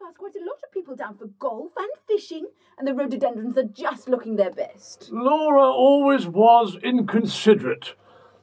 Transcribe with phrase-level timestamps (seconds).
[0.00, 2.46] passed quite a lot of people down for golf and fishing,
[2.78, 5.10] and the rhododendrons are just looking their best.
[5.12, 7.94] Laura always was inconsiderate.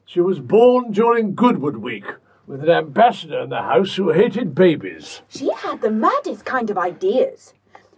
[0.05, 2.05] She was born during Goodwood Week,
[2.45, 5.21] with an ambassador in the house who hated babies.
[5.29, 7.53] She had the maddest kind of ideas.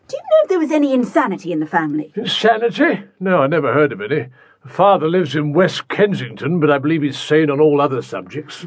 [0.08, 2.14] Do you know if there was any insanity in the family?
[2.16, 3.04] Insanity?
[3.20, 4.28] No, I never heard of any.
[4.68, 8.66] Father lives in West Kensington, but I believe he's sane on all other subjects.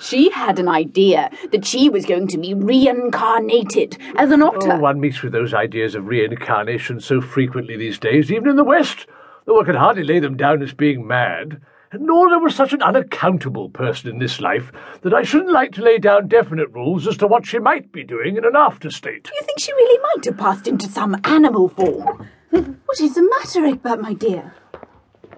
[0.00, 4.72] She had an idea that she was going to be reincarnated as an otter.
[4.72, 8.64] Oh, one meets with those ideas of reincarnation so frequently these days, even in the
[8.64, 9.06] West,
[9.44, 11.60] though I can hardly lay them down as being mad.
[11.92, 15.82] And Laura was such an unaccountable person in this life that I shouldn't like to
[15.82, 19.30] lay down definite rules as to what she might be doing in an after state.
[19.34, 22.28] You think she really might have passed into some animal form?
[22.50, 24.52] what is the matter, Egbert, my dear?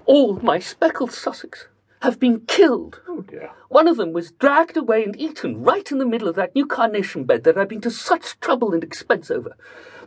[0.07, 1.69] All my speckled Sussex
[2.03, 3.01] have been killed.
[3.09, 3.51] Oh dear.
[3.69, 6.67] One of them was dragged away and eaten right in the middle of that new
[6.67, 9.57] carnation bed that I've been to such trouble and expense over.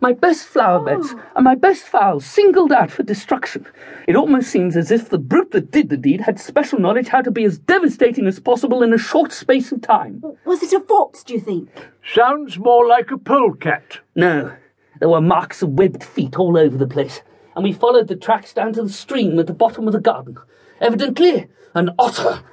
[0.02, 1.24] My best flower beds oh.
[1.36, 3.68] and my best fowls singled out for destruction.
[4.08, 7.22] It almost seems as if the brute that did the deed had special knowledge how
[7.22, 10.24] to be as devastating as possible in a short space of time.
[10.46, 11.70] Was it a fox, do you think?
[12.14, 14.00] Sounds more like a polecat.
[14.16, 14.52] No,
[15.00, 17.22] there were marks of webbed feet all over the place,
[17.56, 20.38] and we followed the tracks down to the stream at the bottom of the garden.
[20.82, 22.44] Evidently, an otter.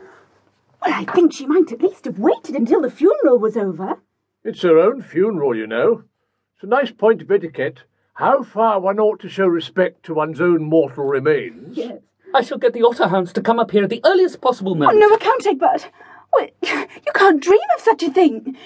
[0.83, 4.01] Well, I think she might at least have waited until the funeral was over.
[4.45, 6.05] It's her own funeral, you know.
[6.55, 7.85] It's a nice point of etiquette.
[8.15, 11.77] How far one ought to show respect to one's own mortal remains.
[11.77, 12.01] Yes.
[12.35, 14.79] I shall get the otter hounds to come up here at the earliest possible On
[14.79, 15.03] moment.
[15.03, 15.91] Oh, no account, Egbert.
[16.33, 18.57] Well, you can't dream of such a thing.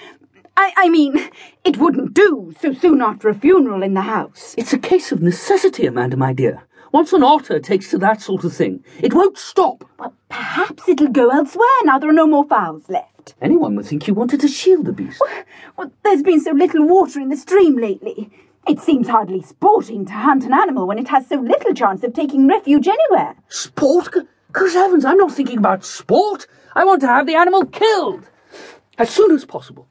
[0.57, 1.29] I, I mean,
[1.63, 4.55] it wouldn't do so soon after a funeral in the house.
[4.57, 6.63] It's a case of necessity, Amanda, my dear.
[6.91, 9.83] Once an otter takes to that sort of thing, it won't stop.
[9.99, 13.35] Well, perhaps it'll go elsewhere now there are no more fowls left.
[13.41, 15.21] Anyone would think you wanted to shield the beast.
[15.77, 18.29] Well, there's been so little water in the stream lately.
[18.67, 22.13] It seems hardly sporting to hunt an animal when it has so little chance of
[22.13, 23.35] taking refuge anywhere.
[23.49, 24.15] Sport?
[24.53, 26.47] Good heavens, I'm not thinking about sport.
[26.75, 28.29] I want to have the animal killed.
[28.97, 29.87] As soon as possible.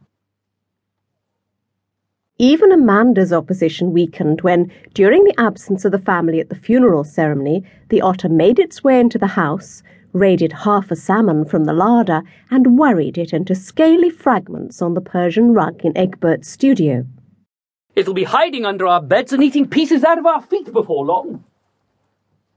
[2.39, 7.63] Even Amanda's opposition weakened when, during the absence of the family at the funeral ceremony,
[7.91, 12.23] the otter made its way into the house, raided half a salmon from the larder,
[12.51, 17.07] and worried it into scaly fragments on the Persian rug in Egbert's studio.
[17.95, 21.45] It'll be hiding under our beds and eating pieces out of our feet before long.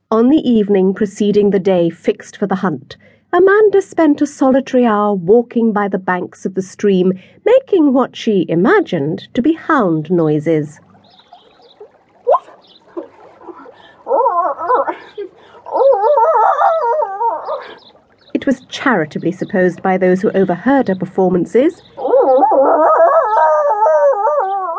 [0.09, 2.97] On the evening preceding the day fixed for the hunt,
[3.33, 7.11] Amanda spent a solitary hour walking by the banks of the stream,
[7.45, 10.79] making what she imagined to be hound noises.
[18.33, 21.81] It was charitably supposed by those who overheard her performances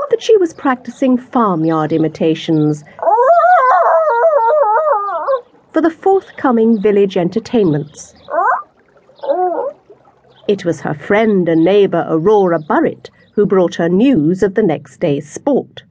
[0.09, 2.83] that she was practicing farmyard imitations
[5.73, 8.15] for the forthcoming village entertainments.
[10.49, 14.97] It was her friend and neighbour Aurora Burritt who brought her news of the next
[14.99, 15.83] day's sport.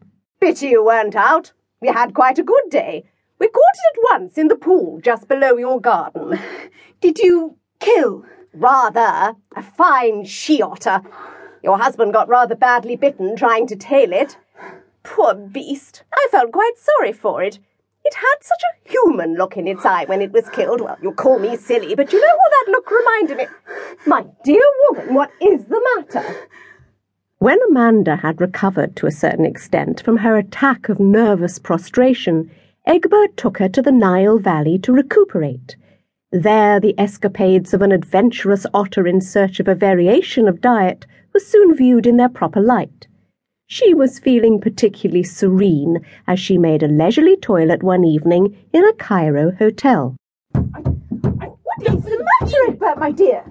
[0.41, 1.53] Pity you weren't out.
[1.79, 3.05] We had quite a good day.
[3.37, 6.39] We caught it at once in the pool just below your garden.
[7.01, 8.25] Did you kill?
[8.51, 11.01] Rather, a fine she otter.
[11.61, 14.37] Your husband got rather badly bitten trying to tail it.
[15.03, 16.01] Poor beast.
[16.11, 17.59] I felt quite sorry for it.
[18.07, 20.79] It had such a human look in its eye when it was killed.
[20.79, 23.47] Well, you call me silly, but you know what that look reminded me?
[24.05, 26.47] My dear woman, what is the matter?
[27.39, 32.49] When Amanda had recovered to a certain extent from her attack of nervous prostration,
[32.85, 35.75] Egbert took her to the Nile Valley to recuperate.
[36.31, 41.41] There, the escapades of an adventurous otter in search of a variation of diet were
[41.41, 43.06] soon viewed in their proper light.
[43.69, 48.93] She was feeling particularly serene as she made a leisurely toilet one evening in a
[48.93, 50.15] Cairo hotel.
[50.53, 53.43] What is the matter, Egbert, my dear?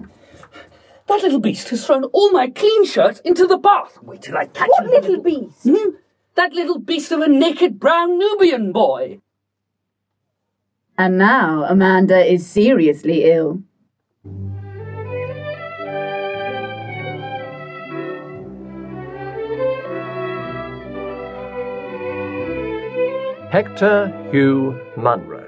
[1.05, 3.99] That little beast has thrown all my clean shirts into the bath.
[4.01, 4.91] Wait till I catch What him.
[4.91, 5.63] little beast?
[5.63, 5.91] Hmm?
[6.35, 9.19] That little beast of a naked brown Nubian boy.
[10.97, 13.61] And now Amanda is seriously ill.
[23.51, 25.43] Hector Hugh Munro,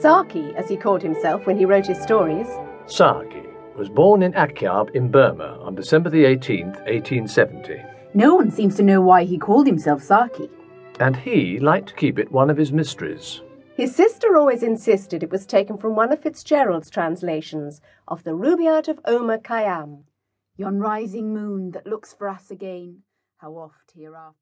[0.00, 2.48] Saki, as he called himself when he wrote his stories.
[2.86, 3.44] Sagi,
[3.76, 7.80] was born in Akyab in Burma on December the 18th, 1870,
[8.12, 10.50] No one seems to know why he called himself Saki.
[11.00, 13.40] and he liked to keep it one of his mysteries.
[13.76, 18.88] His sister always insisted it was taken from one of Fitzgerald's translations of the Rubaiyat
[18.88, 20.04] of Omar Khayyam.
[20.56, 23.02] Yon rising moon that looks for us again,
[23.38, 24.38] how oft hereafter.